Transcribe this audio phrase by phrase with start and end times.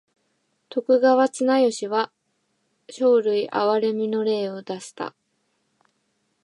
[0.69, 2.11] 徳川綱吉は
[2.89, 5.13] 生類憐みの令を出した。